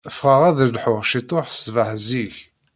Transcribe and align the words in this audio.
Ffɣeɣ 0.15 0.41
ad 0.49 0.59
lḥuɣ 0.73 0.99
ciṭuḥ 1.11 1.45
ṣṣbeḥ 1.57 1.89
zik. 2.07 2.35